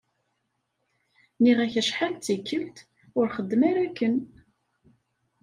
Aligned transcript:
Nniɣ-ak-d 1.37 1.75
acḥal 1.81 2.13
d 2.17 2.21
tikelt, 2.25 2.77
ur 3.17 3.25
xeddem 3.35 3.61
ara 3.69 3.81
akken. 3.87 4.15